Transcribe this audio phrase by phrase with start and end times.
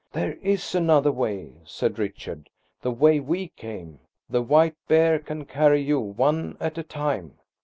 [0.13, 2.49] "There is another way," said Richard;
[2.81, 3.99] "the way we came.
[4.31, 7.37] The white bear can carry you, one at a time."